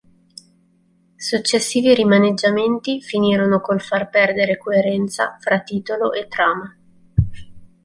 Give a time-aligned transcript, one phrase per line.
[1.17, 6.75] Successivi rimaneggiamenti finirono col far perdere coerenza fra titolo e trama.